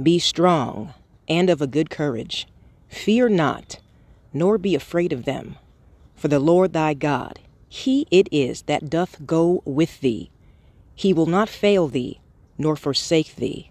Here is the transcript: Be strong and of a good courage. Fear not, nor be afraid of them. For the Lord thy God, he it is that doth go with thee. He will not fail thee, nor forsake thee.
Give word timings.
Be 0.00 0.18
strong 0.18 0.94
and 1.28 1.50
of 1.50 1.60
a 1.60 1.66
good 1.66 1.90
courage. 1.90 2.46
Fear 2.88 3.30
not, 3.30 3.80
nor 4.32 4.58
be 4.58 4.74
afraid 4.74 5.12
of 5.12 5.24
them. 5.24 5.56
For 6.14 6.28
the 6.28 6.38
Lord 6.38 6.72
thy 6.72 6.94
God, 6.94 7.40
he 7.68 8.06
it 8.10 8.28
is 8.30 8.62
that 8.62 8.90
doth 8.90 9.26
go 9.26 9.62
with 9.64 10.00
thee. 10.00 10.30
He 10.94 11.12
will 11.12 11.26
not 11.26 11.48
fail 11.48 11.88
thee, 11.88 12.20
nor 12.58 12.76
forsake 12.76 13.36
thee. 13.36 13.70